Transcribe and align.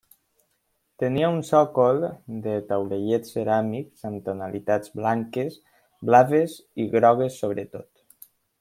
Tenia 1.01 1.27
un 1.33 1.43
sòcol 1.49 2.01
de 2.47 2.55
taulellets 2.71 3.35
ceràmics 3.37 4.07
amb 4.11 4.23
tonalitats 4.31 4.95
blanques, 5.01 5.61
blaves 6.11 6.57
i 6.85 6.89
grogues 6.97 7.41
sobretot. 7.45 7.91